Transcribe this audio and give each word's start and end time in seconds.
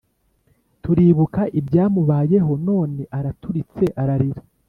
Turibuka 0.83 1.41
ibyamubayeho 1.59 2.51
none 2.67 3.01
araturitse 3.17 3.85
ararira 4.01 4.41